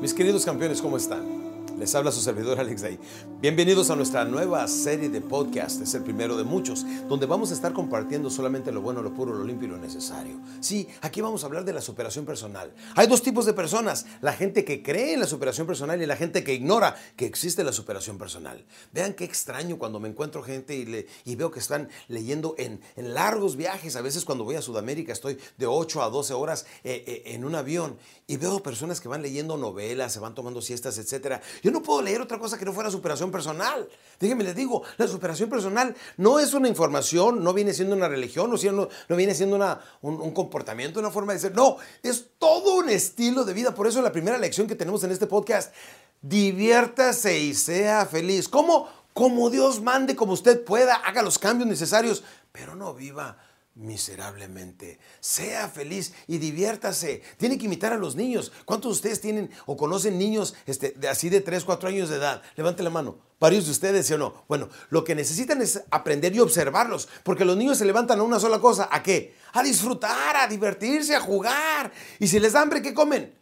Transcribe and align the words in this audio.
Mis 0.00 0.14
queridos 0.14 0.46
campeones, 0.46 0.80
¿cómo 0.80 0.96
están? 0.96 1.49
Les 1.80 1.94
habla 1.94 2.12
su 2.12 2.20
servidor 2.20 2.60
Alex 2.60 2.82
Day. 2.82 2.98
Bienvenidos 3.40 3.88
a 3.88 3.96
nuestra 3.96 4.26
nueva 4.26 4.68
serie 4.68 5.08
de 5.08 5.22
podcast. 5.22 5.80
Es 5.80 5.94
el 5.94 6.02
primero 6.02 6.36
de 6.36 6.44
muchos, 6.44 6.84
donde 7.08 7.24
vamos 7.24 7.50
a 7.50 7.54
estar 7.54 7.72
compartiendo 7.72 8.28
solamente 8.28 8.70
lo 8.70 8.82
bueno, 8.82 9.00
lo 9.02 9.14
puro, 9.14 9.32
lo 9.32 9.44
limpio 9.44 9.66
y 9.66 9.70
lo 9.70 9.78
necesario. 9.78 10.38
Sí, 10.60 10.86
aquí 11.00 11.22
vamos 11.22 11.42
a 11.42 11.46
hablar 11.46 11.64
de 11.64 11.72
la 11.72 11.80
superación 11.80 12.26
personal. 12.26 12.74
Hay 12.96 13.06
dos 13.06 13.22
tipos 13.22 13.46
de 13.46 13.54
personas: 13.54 14.04
la 14.20 14.34
gente 14.34 14.62
que 14.66 14.82
cree 14.82 15.14
en 15.14 15.20
la 15.20 15.26
superación 15.26 15.66
personal 15.66 16.02
y 16.02 16.04
la 16.04 16.16
gente 16.16 16.44
que 16.44 16.52
ignora 16.52 16.94
que 17.16 17.24
existe 17.24 17.64
la 17.64 17.72
superación 17.72 18.18
personal. 18.18 18.62
Vean 18.92 19.14
qué 19.14 19.24
extraño 19.24 19.78
cuando 19.78 20.00
me 20.00 20.10
encuentro 20.10 20.42
gente 20.42 20.74
y, 20.76 20.84
le- 20.84 21.06
y 21.24 21.34
veo 21.36 21.50
que 21.50 21.60
están 21.60 21.88
leyendo 22.08 22.56
en, 22.58 22.82
en 22.96 23.14
largos 23.14 23.56
viajes. 23.56 23.96
A 23.96 24.02
veces 24.02 24.26
cuando 24.26 24.44
voy 24.44 24.56
a 24.56 24.60
Sudamérica 24.62 25.14
estoy 25.14 25.38
de 25.56 25.64
8 25.66 26.02
a 26.02 26.10
12 26.10 26.34
horas 26.34 26.66
eh, 26.84 27.02
eh, 27.06 27.22
en 27.34 27.42
un 27.46 27.54
avión 27.54 27.96
y 28.26 28.36
veo 28.36 28.62
personas 28.62 29.00
que 29.00 29.08
van 29.08 29.22
leyendo 29.22 29.56
novelas, 29.56 30.12
se 30.12 30.20
van 30.20 30.34
tomando 30.34 30.60
siestas, 30.60 30.98
etcétera. 30.98 31.40
Yo 31.62 31.69
no 31.70 31.82
puedo 31.82 32.02
leer 32.02 32.20
otra 32.20 32.38
cosa 32.38 32.58
que 32.58 32.64
no 32.64 32.72
fuera 32.72 32.90
superación 32.90 33.30
personal. 33.30 33.88
Déjenme 34.18 34.44
les 34.44 34.54
digo, 34.54 34.82
la 34.98 35.06
superación 35.06 35.48
personal 35.48 35.94
no 36.16 36.38
es 36.38 36.52
una 36.54 36.68
información, 36.68 37.42
no 37.42 37.52
viene 37.52 37.72
siendo 37.72 37.96
una 37.96 38.08
religión, 38.08 38.50
no, 38.50 39.16
viene 39.16 39.34
siendo 39.34 39.56
una- 39.56 39.80
un, 40.02 40.32
comportamiento, 40.32 41.00
una 41.00 41.10
forma 41.10 41.32
de 41.32 41.38
ser. 41.38 41.54
No, 41.54 41.76
es 42.02 42.26
todo 42.38 42.74
un 42.76 42.88
estilo 42.90 43.44
de 43.44 43.52
vida. 43.54 43.74
Por 43.74 43.86
eso 43.86 44.02
la 44.02 44.12
primera 44.12 44.38
lección 44.38 44.66
que 44.66 44.74
tenemos 44.74 45.02
en 45.04 45.10
este 45.12 45.26
podcast, 45.26 45.72
diviértase 46.20 47.38
y 47.38 47.54
sea 47.54 48.06
feliz. 48.06 48.48
Como 48.48 49.50
Dios 49.50 49.80
mande, 49.82 50.16
como 50.16 50.32
usted 50.32 50.64
pueda, 50.64 50.94
haga 50.96 51.22
los 51.22 51.38
cambios 51.38 51.68
necesarios, 51.68 52.22
pero 52.52 52.74
no 52.74 52.94
viva 52.94 53.36
miserablemente. 53.74 54.98
Sea 55.20 55.68
feliz 55.68 56.12
y 56.26 56.38
diviértase. 56.38 57.22
Tiene 57.36 57.58
que 57.58 57.66
imitar 57.66 57.92
a 57.92 57.96
los 57.96 58.16
niños. 58.16 58.52
¿Cuántos 58.64 58.90
de 58.90 58.94
ustedes 58.94 59.20
tienen 59.20 59.50
o 59.66 59.76
conocen 59.76 60.18
niños 60.18 60.54
este, 60.66 60.92
de, 60.92 61.08
así 61.08 61.28
de 61.28 61.40
3, 61.40 61.64
4 61.64 61.88
años 61.88 62.08
de 62.08 62.16
edad? 62.16 62.42
Levante 62.56 62.82
la 62.82 62.90
mano. 62.90 63.18
Varios 63.38 63.64
de 63.66 63.72
ustedes, 63.72 64.06
¿sí 64.06 64.14
o 64.14 64.18
no? 64.18 64.44
Bueno, 64.48 64.68
lo 64.90 65.02
que 65.02 65.14
necesitan 65.14 65.62
es 65.62 65.82
aprender 65.90 66.34
y 66.34 66.40
observarlos, 66.40 67.08
porque 67.22 67.46
los 67.46 67.56
niños 67.56 67.78
se 67.78 67.86
levantan 67.86 68.20
a 68.20 68.22
una 68.22 68.38
sola 68.38 68.60
cosa. 68.60 68.88
¿A 68.92 69.02
qué? 69.02 69.34
A 69.52 69.62
disfrutar, 69.62 70.36
a 70.36 70.46
divertirse, 70.46 71.14
a 71.14 71.20
jugar. 71.20 71.90
Y 72.18 72.28
si 72.28 72.38
les 72.38 72.52
da 72.52 72.60
hambre, 72.60 72.82
¿qué 72.82 72.92
comen? 72.92 73.34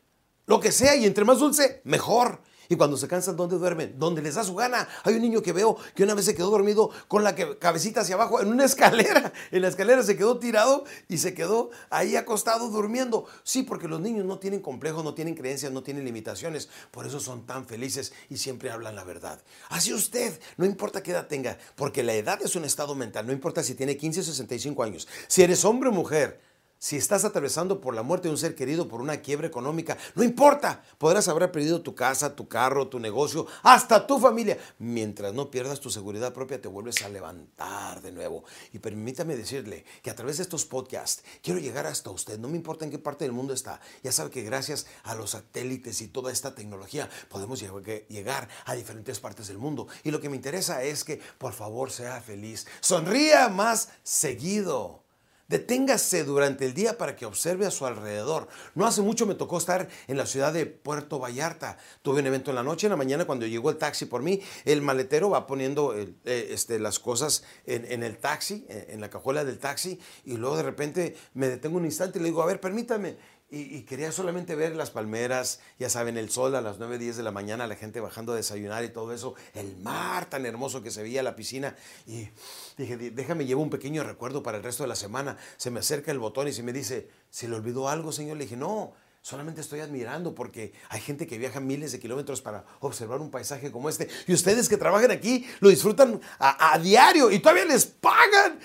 Lo 0.47 0.61
que 0.61 0.73
sea, 0.73 0.95
y 0.97 1.05
entre 1.05 1.25
más 1.25 1.41
dulce, 1.41 1.83
mejor. 1.85 2.41
Y 2.69 2.77
cuando 2.77 2.97
se 2.97 3.09
cansan, 3.09 3.37
¿dónde 3.37 3.57
duermen? 3.57 3.99
Donde 3.99 4.21
les 4.21 4.35
da 4.35 4.45
su 4.45 4.55
gana. 4.55 4.87
Hay 5.05 5.15
un 5.15 5.23
niño 5.23 5.41
que 5.43 5.53
veo 5.53 5.77
que 5.95 6.03
una 6.03 6.15
vez 6.15 6.27
se 6.27 6.35
quedó 6.35 6.51
dormido 6.51 6.91
con 7.09 7.25
la 7.25 7.35
cabecita 7.35 8.03
hacia 8.03 8.15
abajo 8.15 8.41
en 8.41 8.49
una 8.49 8.65
escalera. 8.67 9.33
En 9.51 9.63
la 9.63 9.69
escalera 9.69 10.03
se 10.03 10.17
quedó 10.17 10.39
tirado 10.39 10.85
y 11.09 11.19
se 11.19 11.33
quedó 11.33 11.71
ahí 11.89 12.17
acostado 12.17 12.69
durmiendo. 12.69 13.27
Sí, 13.43 13.63
porque 13.63 13.89
los 13.89 14.01
niños 14.01 14.27
no 14.27 14.39
tienen 14.39 14.61
complejos, 14.61 15.03
no 15.03 15.15
tienen 15.15 15.35
creencias, 15.35 15.73
no 15.73 15.83
tienen 15.83 16.05
limitaciones. 16.05 16.69
Por 16.91 17.07
eso 17.07 17.21
son 17.21 17.47
tan 17.47 17.67
felices 17.67 18.13
y 18.29 18.37
siempre 18.37 18.71
hablan 18.71 18.97
la 18.97 19.05
verdad. 19.05 19.41
Así 19.71 19.95
usted, 19.95 20.39
no 20.59 20.67
importa 20.67 21.03
qué 21.03 21.13
edad 21.13 21.27
tenga, 21.27 21.59
porque 21.75 22.03
la 22.03 22.15
edad 22.15 22.41
es 22.43 22.55
un 22.55 22.65
estado 22.65 22.95
mental. 22.95 23.27
No 23.27 23.33
importa 23.33 23.63
si 23.63 23.75
tiene 23.75 23.97
15 23.97 24.21
o 24.21 24.23
65 24.25 24.83
años. 24.83 25.09
Si 25.27 25.43
eres 25.43 25.65
hombre 25.65 25.89
o 25.89 25.93
mujer, 25.93 26.41
si 26.79 26.97
estás 26.97 27.25
atravesando 27.25 27.81
por 27.81 27.95
la 27.95 28.03
muerte 28.03 28.29
de 28.29 28.33
un 28.33 28.39
ser 28.39 28.55
querido, 28.55 28.89
por 28.89 29.01
una 29.01 29.19
quiebra 29.19 29.47
económica, 29.47 29.97
no 30.15 30.23
importa, 30.23 30.83
podrás 30.99 31.29
haber 31.29 31.51
perdido 31.51 31.83
tu 31.83 31.95
casa, 31.95 32.37
tu 32.37 32.49
carro, 32.49 32.89
tu 32.89 32.99
negocio, 33.01 33.47
hasta 33.63 34.07
tu 34.07 34.19
familia. 34.19 34.59
Mientras 34.79 35.35
no 35.35 35.51
pierdas 35.51 35.81
tu 35.81 35.91
seguridad 35.91 36.33
propia, 36.33 36.61
te 36.61 36.69
vuelves 36.69 37.03
a 37.03 37.09
levantar 37.09 38.01
de 38.03 38.13
nuevo. 38.13 38.45
Y 38.73 38.79
permítame 38.79 39.37
decirle 39.37 39.85
que 40.03 40.11
a 40.11 40.15
través 40.15 40.37
de 40.37 40.45
estos 40.45 40.65
podcasts 40.65 41.25
quiero 41.43 41.61
llegar 41.61 41.87
hasta 41.87 42.11
usted, 42.11 42.39
no 42.39 42.49
me 42.49 42.57
importa 42.57 42.85
en 42.85 42.91
qué 42.91 42.99
parte 42.99 43.25
del 43.25 43.33
mundo 43.33 43.53
está. 43.53 43.81
Ya 44.03 44.13
sabe 44.13 44.31
que 44.31 44.43
gracias 44.43 44.87
a 45.03 45.15
los 45.15 45.31
satélites 45.31 46.01
y 46.01 46.09
toda 46.09 46.31
esta 46.33 46.55
tecnología 46.55 47.09
podemos 47.29 47.63
lleg- 47.63 48.07
llegar 48.09 48.49
a 48.65 48.75
diferentes 48.75 49.21
partes 49.21 49.49
del 49.49 49.59
mundo. 49.59 49.89
Y 50.05 50.11
lo 50.11 50.21
que 50.21 50.29
me 50.29 50.37
interesa 50.37 50.83
es 50.83 51.05
que 51.05 51.21
por 51.39 51.53
favor 51.53 51.91
sea 51.91 52.21
feliz, 52.21 52.67
sonría 52.81 53.49
más 53.49 53.89
seguido. 54.03 55.03
Deténgase 55.49 56.25
durante 56.25 56.67
el 56.67 56.75
día 56.75 56.99
para 56.99 57.17
que 57.17 57.25
observe 57.25 57.65
a 57.65 57.71
su 57.71 57.87
alrededor. 57.87 58.49
No 58.75 58.87
hace 58.87 59.01
mucho 59.01 59.25
me 59.25 59.35
tocó 59.35 59.57
estar 59.57 59.89
en 60.07 60.19
la 60.19 60.27
ciudad 60.27 60.53
de 60.53 60.67
Puerto 60.67 61.19
Vallarta. 61.19 61.79
Tuve 62.03 62.21
un 62.21 62.27
evento 62.27 62.51
en 62.51 62.57
la 62.57 62.63
noche, 62.63 62.87
en 62.87 62.91
la 62.91 62.97
mañana 62.97 63.25
cuando 63.25 63.47
llegó 63.47 63.71
el 63.71 63.79
taxi 63.79 64.05
por 64.05 64.23
mí, 64.23 64.43
el 64.67 64.83
maletero 64.83 65.31
va 65.31 65.47
poniendo 65.47 65.95
eh, 65.97 66.15
este, 66.25 66.79
las 66.79 66.99
cosas 66.99 67.45
en, 67.65 67.91
en 67.91 68.03
el 68.03 68.19
taxi, 68.19 68.67
en, 68.69 68.91
en 68.91 69.01
la 69.01 69.09
cajuela 69.09 69.43
del 69.43 69.59
taxi, 69.59 69.99
y 70.25 70.37
luego 70.37 70.59
de 70.59 70.63
repente 70.65 71.17
me 71.33 71.49
detengo 71.49 71.79
un 71.79 71.87
instante 71.87 72.19
y 72.19 72.23
le 72.23 72.29
digo, 72.29 72.43
a 72.43 72.47
ver, 72.47 72.61
permítame. 72.61 73.17
Y, 73.51 73.83
quería 73.85 74.13
solamente 74.13 74.55
ver 74.57 74.77
las 74.77 74.91
palmeras, 74.91 75.61
ya 75.79 75.89
saben, 75.89 76.19
el 76.19 76.29
sol 76.29 76.55
a 76.55 76.61
las 76.61 76.79
9, 76.79 76.99
10 76.99 77.17
de 77.17 77.23
la 77.23 77.31
mañana, 77.31 77.67
la 77.67 77.77
gente 77.77 77.99
bajando 77.99 78.35
a 78.35 78.37
desayunar 78.37 78.85
y 78.85 78.91
todo 78.91 79.15
eso, 79.15 79.35
el 79.55 79.75
mar 79.79 80.27
tan 80.29 80.45
hermoso 80.45 80.83
que 80.83 80.91
se 80.91 81.03
veía, 81.03 81.23
la 81.23 81.35
piscina. 81.35 81.75
Y 82.07 82.29
dije, 82.77 82.99
"Di- 82.99 83.09
déjame, 83.09 83.47
llevo 83.47 83.63
un 83.63 83.71
pequeño 83.71 84.05
recuerdo 84.05 84.43
para 84.43 84.59
el 84.59 84.63
resto 84.65 84.83
de 84.83 84.89
la 84.91 84.97
semana. 84.97 85.39
Se 85.57 85.71
me 85.71 85.81
acerca 85.81 86.11
el 86.13 86.19
botón 86.19 86.47
y 86.47 86.53
se 86.53 86.63
me 86.63 86.75
dice, 86.75 87.09
¿se 87.31 87.49
le 87.49 87.57
olvidó 87.57 87.89
algo, 87.89 88.13
señor? 88.13 88.37
Le 88.37 88.45
dije, 88.45 88.57
no, 88.59 88.93
solamente 89.23 89.63
estoy 89.63 89.81
admirando 89.81 90.35
porque 90.35 90.75
hay 90.91 91.01
gente 91.01 91.27
que 91.27 91.39
viaja 91.39 91.59
miles 91.59 91.91
de 91.93 92.01
kilómetros 92.01 92.43
para 92.43 92.67
observar 92.81 93.23
un 93.23 93.31
paisaje 93.31 93.73
como 93.73 93.89
este. 93.89 94.09
Y 94.27 94.35
ustedes 94.35 94.69
que 94.69 94.77
trabajan 94.77 95.11
aquí 95.11 95.47
lo 95.61 95.71
disfrutan 95.71 96.21
a 96.39 96.79
diario 96.81 97.31
y 97.31 97.39
todavía 97.39 97.65
les 97.65 97.87
pagan. 97.87 98.59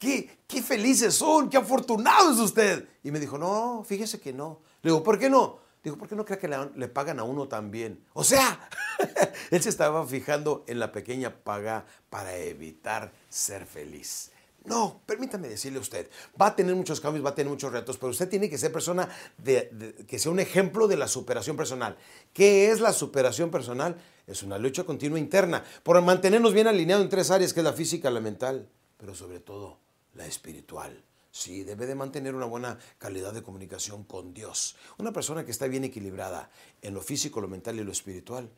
¿Qué, 0.00 0.38
qué 0.46 0.62
felices 0.62 1.14
son, 1.14 1.50
qué 1.50 1.58
afortunado 1.58 2.32
es 2.32 2.38
usted. 2.38 2.88
Y 3.04 3.10
me 3.10 3.20
dijo, 3.20 3.36
no, 3.36 3.84
fíjese 3.86 4.18
que 4.18 4.32
no. 4.32 4.62
Le 4.80 4.90
digo, 4.90 5.02
¿por 5.02 5.18
qué 5.18 5.28
no? 5.28 5.58
Digo, 5.84 5.98
¿por 5.98 6.08
qué 6.08 6.16
no 6.16 6.24
cree 6.24 6.38
que 6.38 6.48
le, 6.48 6.56
le 6.74 6.88
pagan 6.88 7.20
a 7.20 7.24
uno 7.24 7.48
también? 7.48 8.02
O 8.14 8.24
sea, 8.24 8.66
él 9.50 9.62
se 9.62 9.68
estaba 9.68 10.06
fijando 10.06 10.64
en 10.68 10.78
la 10.78 10.90
pequeña 10.90 11.44
paga 11.44 11.84
para 12.08 12.34
evitar 12.34 13.12
ser 13.28 13.66
feliz. 13.66 14.30
No, 14.64 15.02
permítame 15.04 15.48
decirle 15.48 15.78
a 15.78 15.82
usted, 15.82 16.08
va 16.40 16.46
a 16.46 16.56
tener 16.56 16.74
muchos 16.74 16.98
cambios, 16.98 17.22
va 17.22 17.30
a 17.30 17.34
tener 17.34 17.50
muchos 17.50 17.70
retos, 17.70 17.98
pero 17.98 18.10
usted 18.10 18.28
tiene 18.28 18.48
que 18.48 18.56
ser 18.56 18.72
persona 18.72 19.06
de, 19.36 20.04
que 20.08 20.18
sea 20.18 20.32
un 20.32 20.40
ejemplo 20.40 20.88
de 20.88 20.96
la 20.96 21.08
superación 21.08 21.58
personal. 21.58 21.98
¿Qué 22.32 22.70
es 22.70 22.80
la 22.80 22.94
superación 22.94 23.50
personal? 23.50 23.96
Es 24.26 24.42
una 24.42 24.56
lucha 24.56 24.84
continua 24.84 25.18
interna 25.18 25.62
por 25.82 26.00
mantenernos 26.00 26.54
bien 26.54 26.68
alineados 26.68 27.04
en 27.04 27.10
tres 27.10 27.30
áreas, 27.30 27.52
que 27.52 27.60
es 27.60 27.64
la 27.64 27.74
física, 27.74 28.10
la 28.10 28.20
mental, 28.20 28.66
pero 28.96 29.14
sobre 29.14 29.40
todo 29.40 29.89
la 30.14 30.26
espiritual. 30.26 31.04
Sí, 31.32 31.62
debe 31.62 31.86
de 31.86 31.94
mantener 31.94 32.34
una 32.34 32.46
buena 32.46 32.78
calidad 32.98 33.32
de 33.32 33.42
comunicación 33.42 34.02
con 34.04 34.34
Dios. 34.34 34.76
Una 34.98 35.12
persona 35.12 35.44
que 35.44 35.52
está 35.52 35.68
bien 35.68 35.84
equilibrada 35.84 36.50
en 36.82 36.94
lo 36.94 37.02
físico, 37.02 37.40
lo 37.40 37.48
mental 37.48 37.78
y 37.78 37.84
lo 37.84 37.92
espiritual 37.92 38.50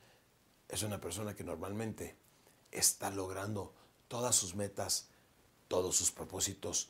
es 0.68 0.82
una 0.82 1.00
persona 1.00 1.36
que 1.36 1.44
normalmente 1.44 2.16
está 2.70 3.10
logrando 3.10 3.74
todas 4.08 4.34
sus 4.34 4.54
metas, 4.54 5.08
todos 5.68 5.96
sus 5.96 6.10
propósitos, 6.10 6.88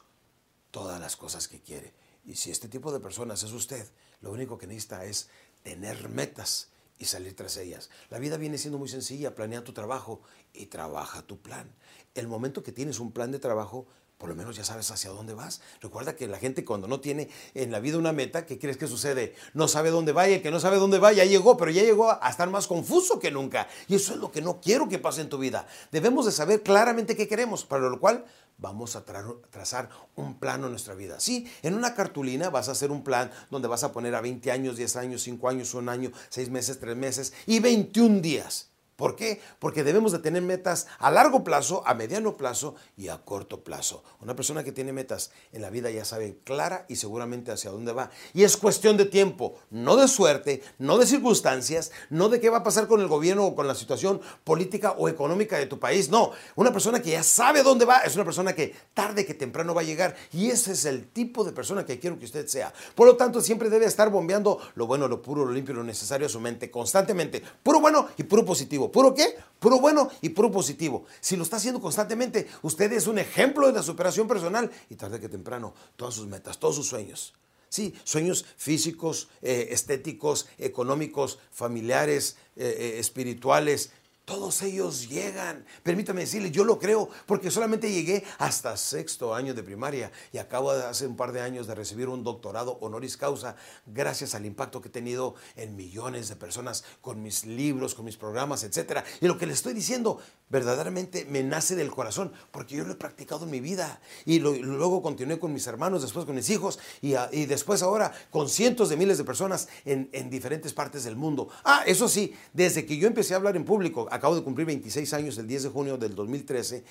todas 0.70 1.00
las 1.00 1.16
cosas 1.16 1.48
que 1.48 1.60
quiere. 1.60 1.92
Y 2.24 2.36
si 2.36 2.52
este 2.52 2.68
tipo 2.68 2.92
de 2.92 3.00
personas 3.00 3.42
es 3.42 3.50
usted, 3.50 3.84
lo 4.20 4.30
único 4.30 4.56
que 4.56 4.68
necesita 4.68 5.04
es 5.04 5.28
tener 5.64 6.08
metas 6.08 6.68
y 6.98 7.06
salir 7.06 7.34
tras 7.34 7.56
ellas. 7.56 7.90
La 8.10 8.20
vida 8.20 8.36
viene 8.36 8.58
siendo 8.58 8.78
muy 8.78 8.88
sencilla, 8.88 9.34
planea 9.34 9.64
tu 9.64 9.72
trabajo 9.72 10.22
y 10.52 10.66
trabaja 10.66 11.22
tu 11.22 11.40
plan. 11.40 11.74
El 12.14 12.28
momento 12.28 12.62
que 12.62 12.70
tienes 12.70 13.00
un 13.00 13.10
plan 13.10 13.32
de 13.32 13.40
trabajo, 13.40 13.88
por 14.22 14.28
lo 14.28 14.36
menos 14.36 14.54
ya 14.54 14.64
sabes 14.64 14.88
hacia 14.92 15.10
dónde 15.10 15.34
vas. 15.34 15.60
Recuerda 15.80 16.14
que 16.14 16.28
la 16.28 16.38
gente 16.38 16.64
cuando 16.64 16.86
no 16.86 17.00
tiene 17.00 17.28
en 17.54 17.72
la 17.72 17.80
vida 17.80 17.98
una 17.98 18.12
meta, 18.12 18.46
¿qué 18.46 18.56
crees 18.56 18.76
que 18.76 18.86
sucede? 18.86 19.34
No 19.52 19.66
sabe 19.66 19.90
dónde 19.90 20.12
va 20.12 20.28
y 20.28 20.34
el 20.34 20.42
que 20.42 20.52
no 20.52 20.60
sabe 20.60 20.76
dónde 20.76 21.00
va 21.00 21.12
ya 21.12 21.24
llegó, 21.24 21.56
pero 21.56 21.72
ya 21.72 21.82
llegó 21.82 22.08
a 22.08 22.30
estar 22.30 22.48
más 22.48 22.68
confuso 22.68 23.18
que 23.18 23.32
nunca. 23.32 23.66
Y 23.88 23.96
eso 23.96 24.14
es 24.14 24.20
lo 24.20 24.30
que 24.30 24.40
no 24.40 24.60
quiero 24.60 24.88
que 24.88 25.00
pase 25.00 25.22
en 25.22 25.28
tu 25.28 25.38
vida. 25.38 25.66
Debemos 25.90 26.24
de 26.24 26.30
saber 26.30 26.62
claramente 26.62 27.16
qué 27.16 27.26
queremos, 27.26 27.64
para 27.64 27.88
lo 27.88 27.98
cual 27.98 28.24
vamos 28.58 28.94
a 28.94 29.04
trazar 29.04 29.88
un 30.14 30.38
plano 30.38 30.66
en 30.66 30.70
nuestra 30.70 30.94
vida. 30.94 31.18
Sí, 31.18 31.50
en 31.62 31.74
una 31.74 31.96
cartulina 31.96 32.48
vas 32.48 32.68
a 32.68 32.72
hacer 32.72 32.92
un 32.92 33.02
plan 33.02 33.28
donde 33.50 33.66
vas 33.66 33.82
a 33.82 33.90
poner 33.90 34.14
a 34.14 34.20
20 34.20 34.52
años, 34.52 34.76
10 34.76 34.96
años, 34.98 35.22
5 35.22 35.48
años, 35.48 35.74
1 35.74 35.90
año, 35.90 36.12
6 36.28 36.48
meses, 36.48 36.78
3 36.78 36.94
meses 36.94 37.32
y 37.46 37.58
21 37.58 38.20
días. 38.20 38.71
¿Por 39.02 39.16
qué? 39.16 39.40
Porque 39.58 39.82
debemos 39.82 40.12
de 40.12 40.20
tener 40.20 40.42
metas 40.42 40.86
a 41.00 41.10
largo 41.10 41.42
plazo, 41.42 41.82
a 41.86 41.92
mediano 41.92 42.36
plazo 42.36 42.76
y 42.96 43.08
a 43.08 43.18
corto 43.18 43.64
plazo. 43.64 44.04
Una 44.20 44.36
persona 44.36 44.62
que 44.62 44.70
tiene 44.70 44.92
metas 44.92 45.32
en 45.50 45.60
la 45.60 45.70
vida 45.70 45.90
ya 45.90 46.04
sabe 46.04 46.38
clara 46.44 46.86
y 46.88 46.94
seguramente 46.94 47.50
hacia 47.50 47.72
dónde 47.72 47.90
va. 47.90 48.12
Y 48.32 48.44
es 48.44 48.56
cuestión 48.56 48.96
de 48.96 49.06
tiempo, 49.06 49.58
no 49.70 49.96
de 49.96 50.06
suerte, 50.06 50.62
no 50.78 50.98
de 50.98 51.06
circunstancias, 51.06 51.90
no 52.10 52.28
de 52.28 52.38
qué 52.38 52.48
va 52.48 52.58
a 52.58 52.62
pasar 52.62 52.86
con 52.86 53.00
el 53.00 53.08
gobierno 53.08 53.44
o 53.44 53.56
con 53.56 53.66
la 53.66 53.74
situación 53.74 54.20
política 54.44 54.92
o 54.92 55.08
económica 55.08 55.58
de 55.58 55.66
tu 55.66 55.80
país. 55.80 56.08
No, 56.08 56.30
una 56.54 56.72
persona 56.72 57.02
que 57.02 57.10
ya 57.10 57.24
sabe 57.24 57.64
dónde 57.64 57.86
va 57.86 58.02
es 58.02 58.14
una 58.14 58.24
persona 58.24 58.54
que 58.54 58.72
tarde 58.94 59.26
que 59.26 59.34
temprano 59.34 59.74
va 59.74 59.80
a 59.80 59.84
llegar. 59.84 60.14
Y 60.32 60.50
ese 60.50 60.70
es 60.70 60.84
el 60.84 61.08
tipo 61.08 61.42
de 61.42 61.50
persona 61.50 61.84
que 61.84 61.98
quiero 61.98 62.20
que 62.20 62.26
usted 62.26 62.46
sea. 62.46 62.72
Por 62.94 63.08
lo 63.08 63.16
tanto, 63.16 63.40
siempre 63.40 63.68
debe 63.68 63.86
estar 63.86 64.10
bombeando 64.10 64.60
lo 64.76 64.86
bueno, 64.86 65.08
lo 65.08 65.20
puro, 65.20 65.44
lo 65.44 65.50
limpio, 65.50 65.74
lo 65.74 65.82
necesario 65.82 66.28
a 66.28 66.30
su 66.30 66.38
mente 66.38 66.70
constantemente. 66.70 67.42
Puro 67.64 67.80
bueno 67.80 68.06
y 68.16 68.22
puro 68.22 68.44
positivo. 68.44 68.91
¿Puro 68.92 69.14
qué? 69.14 69.34
Puro 69.58 69.80
bueno 69.80 70.10
y 70.20 70.30
puro 70.30 70.50
positivo. 70.50 71.04
Si 71.20 71.36
lo 71.36 71.44
está 71.44 71.56
haciendo 71.56 71.80
constantemente, 71.80 72.48
usted 72.62 72.92
es 72.92 73.06
un 73.06 73.18
ejemplo 73.18 73.66
de 73.66 73.72
la 73.72 73.82
superación 73.82 74.28
personal 74.28 74.70
y 74.90 74.96
tarde 74.96 75.20
que 75.20 75.28
temprano, 75.28 75.74
todas 75.96 76.14
sus 76.14 76.26
metas, 76.26 76.58
todos 76.58 76.76
sus 76.76 76.88
sueños. 76.88 77.32
Sí, 77.68 77.94
sueños 78.04 78.44
físicos, 78.58 79.28
eh, 79.40 79.68
estéticos, 79.70 80.46
económicos, 80.58 81.38
familiares, 81.50 82.36
eh, 82.54 82.76
eh, 82.78 82.98
espirituales, 82.98 83.92
todos 84.24 84.62
ellos 84.62 85.08
llegan. 85.08 85.64
Permítame 85.82 86.20
decirle, 86.20 86.50
yo 86.50 86.64
lo 86.64 86.78
creo, 86.78 87.08
porque 87.26 87.50
solamente 87.50 87.90
llegué 87.90 88.24
hasta 88.38 88.76
sexto 88.76 89.34
año 89.34 89.54
de 89.54 89.62
primaria 89.62 90.12
y 90.32 90.38
acabo 90.38 90.72
de 90.74 90.84
hace 90.84 91.06
un 91.06 91.16
par 91.16 91.32
de 91.32 91.40
años 91.40 91.66
de 91.66 91.74
recibir 91.74 92.08
un 92.08 92.22
doctorado 92.22 92.78
honoris 92.80 93.16
causa 93.16 93.56
gracias 93.86 94.34
al 94.34 94.46
impacto 94.46 94.80
que 94.80 94.88
he 94.88 94.92
tenido 94.92 95.34
en 95.56 95.76
millones 95.76 96.28
de 96.28 96.36
personas 96.36 96.84
con 97.00 97.22
mis 97.22 97.44
libros, 97.44 97.94
con 97.94 98.04
mis 98.04 98.16
programas, 98.16 98.62
etc. 98.64 99.00
Y 99.20 99.26
lo 99.26 99.38
que 99.38 99.46
le 99.46 99.52
estoy 99.52 99.74
diciendo 99.74 100.20
verdaderamente 100.52 101.26
me 101.30 101.42
nace 101.42 101.74
del 101.74 101.90
corazón, 101.90 102.30
porque 102.50 102.76
yo 102.76 102.84
lo 102.84 102.92
he 102.92 102.96
practicado 102.96 103.46
en 103.46 103.50
mi 103.50 103.60
vida. 103.60 104.00
Y 104.26 104.38
luego 104.38 105.00
continué 105.02 105.40
con 105.40 105.52
mis 105.54 105.66
hermanos, 105.66 106.02
después 106.02 106.26
con 106.26 106.34
mis 106.34 106.50
hijos 106.50 106.78
y, 107.00 107.14
después 107.46 107.82
ahora 107.82 108.12
con 108.30 108.50
cientos 108.50 108.90
de 108.90 108.98
miles 108.98 109.16
de 109.16 109.24
personas 109.24 109.68
en, 109.86 110.10
en 110.12 110.28
diferentes 110.28 110.74
partes 110.74 111.04
del 111.04 111.16
mundo. 111.16 111.48
Ah, 111.64 111.82
eso 111.86 112.06
sí, 112.06 112.34
desde 112.52 112.84
que 112.84 112.98
yo 112.98 113.08
empecé 113.08 113.32
a 113.32 113.38
hablar 113.38 113.56
en 113.56 113.64
público, 113.64 114.06
acabo 114.10 114.36
de 114.36 114.42
cumplir 114.42 114.66
26 114.66 115.14
años 115.14 115.38
el 115.38 115.48
10 115.48 115.62
de 115.62 115.68
junio 115.70 115.96
del 115.96 116.14
2013, 116.14 116.84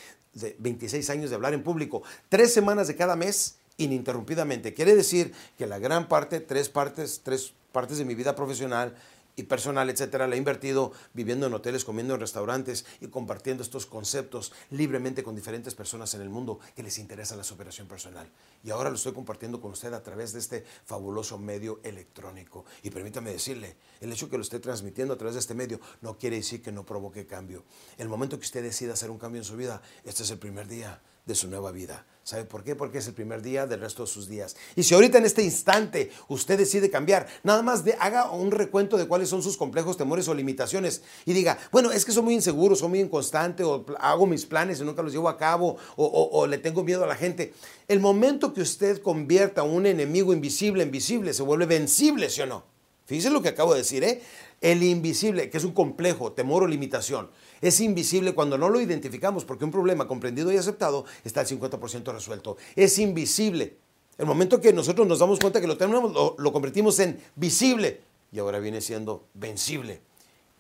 26 0.57 1.09
años 1.11 1.29
de 1.29 1.35
hablar 1.35 1.53
en 1.53 1.61
público, 1.61 2.01
tres 2.29 2.51
semanas 2.51 2.87
de 2.87 2.95
cada 2.95 3.15
mes 3.15 3.57
ininterrumpidamente. 3.77 4.73
Quiere 4.73 4.95
decir 4.95 5.33
que 5.57 5.67
la 5.67 5.77
gran 5.77 6.07
parte, 6.07 6.39
tres 6.39 6.67
partes, 6.67 7.21
tres 7.23 7.53
partes 7.71 7.99
de 7.99 8.05
mi 8.05 8.15
vida 8.15 8.35
profesional 8.35 8.95
y 9.35 9.43
personal, 9.43 9.89
etcétera, 9.89 10.27
la 10.27 10.35
he 10.35 10.37
invertido 10.37 10.91
viviendo 11.13 11.47
en 11.47 11.53
hoteles, 11.53 11.85
comiendo 11.85 12.13
en 12.13 12.19
restaurantes 12.19 12.85
y 12.99 13.07
compartiendo 13.07 13.63
estos 13.63 13.85
conceptos 13.85 14.51
libremente 14.69 15.23
con 15.23 15.35
diferentes 15.35 15.75
personas 15.75 16.13
en 16.13 16.21
el 16.21 16.29
mundo 16.29 16.59
que 16.75 16.83
les 16.83 16.97
interesa 16.97 17.35
la 17.35 17.43
superación 17.43 17.87
personal. 17.87 18.29
Y 18.63 18.69
ahora 18.69 18.89
lo 18.89 18.95
estoy 18.95 19.13
compartiendo 19.13 19.61
con 19.61 19.71
usted 19.71 19.93
a 19.93 20.03
través 20.03 20.33
de 20.33 20.39
este 20.39 20.65
fabuloso 20.85 21.37
medio 21.37 21.79
electrónico. 21.83 22.65
Y 22.83 22.89
permítame 22.89 23.31
decirle, 23.31 23.75
el 23.99 24.11
hecho 24.11 24.29
que 24.29 24.37
lo 24.37 24.43
esté 24.43 24.59
transmitiendo 24.59 25.13
a 25.13 25.17
través 25.17 25.35
de 25.35 25.39
este 25.39 25.53
medio 25.53 25.79
no 26.01 26.17
quiere 26.17 26.37
decir 26.37 26.61
que 26.61 26.71
no 26.71 26.85
provoque 26.85 27.25
cambio. 27.25 27.63
El 27.97 28.09
momento 28.09 28.37
que 28.37 28.45
usted 28.45 28.63
decida 28.63 28.93
hacer 28.93 29.09
un 29.09 29.17
cambio 29.17 29.41
en 29.41 29.45
su 29.45 29.55
vida, 29.55 29.81
este 30.03 30.23
es 30.23 30.31
el 30.31 30.39
primer 30.39 30.67
día 30.67 31.01
de 31.31 31.35
su 31.35 31.47
nueva 31.47 31.71
vida. 31.71 32.05
¿Sabe 32.23 32.45
por 32.45 32.63
qué? 32.63 32.75
Porque 32.75 32.99
es 32.99 33.07
el 33.07 33.13
primer 33.13 33.41
día 33.41 33.65
del 33.65 33.79
resto 33.79 34.03
de 34.03 34.07
sus 34.07 34.27
días. 34.27 34.55
Y 34.75 34.83
si 34.83 34.93
ahorita 34.93 35.17
en 35.17 35.25
este 35.25 35.43
instante 35.43 36.11
usted 36.27 36.57
decide 36.57 36.91
cambiar, 36.91 37.27
nada 37.43 37.63
más 37.63 37.83
de, 37.83 37.95
haga 37.99 38.29
un 38.31 38.51
recuento 38.51 38.95
de 38.95 39.07
cuáles 39.07 39.27
son 39.27 39.41
sus 39.41 39.57
complejos, 39.57 39.97
temores 39.97 40.27
o 40.27 40.33
limitaciones 40.33 41.01
y 41.25 41.33
diga, 41.33 41.57
bueno, 41.71 41.91
es 41.91 42.05
que 42.05 42.11
soy 42.11 42.21
muy 42.21 42.35
inseguro, 42.35 42.75
soy 42.75 42.89
muy 42.89 42.99
inconstante 42.99 43.63
o 43.63 43.85
hago 43.99 44.27
mis 44.27 44.45
planes 44.45 44.79
y 44.79 44.83
nunca 44.83 45.01
los 45.01 45.11
llevo 45.11 45.29
a 45.29 45.37
cabo 45.37 45.77
o, 45.95 46.45
le 46.45 46.59
tengo 46.59 46.83
miedo 46.83 47.03
a 47.03 47.07
la 47.07 47.15
gente. 47.15 47.53
El 47.87 47.99
momento 47.99 48.53
que 48.53 48.61
usted 48.61 49.01
convierta 49.01 49.61
a 49.61 49.63
un 49.63 49.87
enemigo 49.87 50.31
invisible 50.31 50.83
en 50.83 50.91
visible, 50.91 51.33
se 51.33 51.41
vuelve 51.41 51.65
vencible, 51.65 52.29
¿sí 52.29 52.41
o 52.41 52.45
no? 52.45 52.63
Fíjese 53.05 53.29
lo 53.29 53.41
que 53.41 53.49
acabo 53.49 53.73
de 53.73 53.79
decir, 53.79 54.03
¿eh? 54.03 54.21
El 54.61 54.83
invisible, 54.83 55.49
que 55.49 55.57
es 55.57 55.63
un 55.63 55.73
complejo, 55.73 56.33
temor 56.33 56.63
o 56.63 56.67
limitación 56.67 57.29
es 57.61 57.79
invisible 57.79 58.33
cuando 58.33 58.57
no 58.57 58.69
lo 58.69 58.81
identificamos, 58.81 59.45
porque 59.45 59.63
un 59.63 59.71
problema 59.71 60.07
comprendido 60.07 60.51
y 60.51 60.57
aceptado 60.57 61.05
está 61.23 61.41
al 61.41 61.47
50% 61.47 62.11
resuelto. 62.11 62.57
Es 62.75 62.97
invisible. 62.97 63.77
El 64.17 64.25
momento 64.25 64.59
que 64.59 64.73
nosotros 64.73 65.07
nos 65.07 65.19
damos 65.19 65.39
cuenta 65.39 65.61
que 65.61 65.67
lo 65.67 65.77
tenemos, 65.77 66.11
lo, 66.37 66.51
convertimos 66.51 66.99
en 66.99 67.21
visible 67.35 68.01
y 68.31 68.39
ahora 68.39 68.59
viene 68.59 68.81
siendo 68.81 69.27
vencible. 69.35 70.01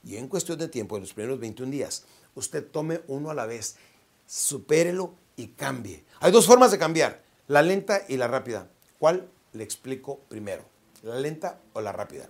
Y 0.03 0.15
en 0.17 0.27
cuestión 0.27 0.59
de 0.59 0.67
tiempo, 0.67 0.95
en 0.95 1.01
los 1.01 1.13
primeros 1.13 1.39
21 1.39 1.71
días, 1.71 2.05
usted 2.35 2.65
tome 2.65 3.01
uno 3.07 3.31
a 3.31 3.33
la 3.33 3.45
vez, 3.45 3.75
supérelo 4.27 5.15
y 5.35 5.47
cambie. 5.47 6.03
Hay 6.19 6.31
dos 6.31 6.45
formas 6.45 6.71
de 6.71 6.77
cambiar, 6.77 7.23
la 7.47 7.61
lenta 7.61 8.03
y 8.07 8.17
la 8.17 8.27
rápida. 8.27 8.69
¿Cuál 8.99 9.27
le 9.53 9.63
explico 9.63 10.19
primero? 10.27 10.65
¿La 11.03 11.15
lenta 11.15 11.61
o 11.73 11.81
la 11.81 11.91
rápida? 11.91 12.29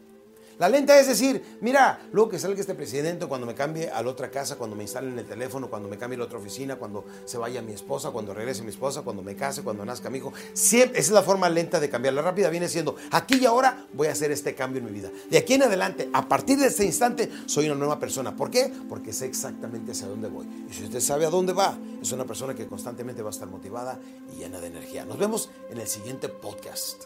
La 0.61 0.69
lenta 0.69 0.99
es 0.99 1.07
decir, 1.07 1.57
mira, 1.61 2.07
luego 2.11 2.29
que 2.29 2.37
salga 2.37 2.61
este 2.61 2.75
presidente, 2.75 3.25
cuando 3.25 3.47
me 3.47 3.55
cambie 3.55 3.89
a 3.89 4.03
la 4.03 4.11
otra 4.11 4.29
casa, 4.29 4.57
cuando 4.57 4.75
me 4.75 4.83
instalen 4.83 5.17
el 5.17 5.25
teléfono, 5.25 5.71
cuando 5.71 5.89
me 5.89 5.97
cambie 5.97 6.17
a 6.17 6.19
la 6.19 6.25
otra 6.25 6.37
oficina, 6.37 6.75
cuando 6.75 7.03
se 7.25 7.39
vaya 7.39 7.63
mi 7.63 7.73
esposa, 7.73 8.11
cuando 8.11 8.31
regrese 8.33 8.61
mi 8.61 8.69
esposa, 8.69 9.01
cuando 9.01 9.23
me 9.23 9.35
case, 9.35 9.63
cuando 9.63 9.83
nazca 9.83 10.11
mi 10.11 10.19
hijo. 10.19 10.31
Siempre, 10.53 10.99
esa 10.99 11.07
es 11.09 11.13
la 11.13 11.23
forma 11.23 11.49
lenta 11.49 11.79
de 11.79 11.89
cambiar. 11.89 12.13
La 12.13 12.21
rápida 12.21 12.49
viene 12.49 12.69
siendo, 12.69 12.95
aquí 13.09 13.39
y 13.41 13.45
ahora 13.47 13.87
voy 13.93 14.07
a 14.07 14.11
hacer 14.11 14.31
este 14.31 14.53
cambio 14.53 14.79
en 14.79 14.85
mi 14.85 14.91
vida. 14.91 15.09
De 15.31 15.39
aquí 15.39 15.55
en 15.55 15.63
adelante, 15.63 16.09
a 16.13 16.27
partir 16.27 16.59
de 16.59 16.67
este 16.67 16.85
instante, 16.85 17.31
soy 17.47 17.65
una 17.65 17.75
nueva 17.75 17.97
persona. 17.97 18.35
¿Por 18.35 18.51
qué? 18.51 18.71
Porque 18.87 19.13
sé 19.13 19.25
exactamente 19.25 19.93
hacia 19.93 20.05
dónde 20.05 20.29
voy. 20.29 20.45
Y 20.69 20.73
si 20.73 20.83
usted 20.83 20.99
sabe 20.99 21.25
a 21.25 21.31
dónde 21.31 21.53
va, 21.53 21.75
es 21.99 22.11
una 22.11 22.25
persona 22.25 22.53
que 22.53 22.67
constantemente 22.67 23.23
va 23.23 23.29
a 23.29 23.31
estar 23.31 23.47
motivada 23.47 23.99
y 24.31 24.41
llena 24.41 24.59
de 24.61 24.67
energía. 24.67 25.05
Nos 25.05 25.17
vemos 25.17 25.49
en 25.71 25.79
el 25.79 25.87
siguiente 25.87 26.29
podcast. 26.29 27.05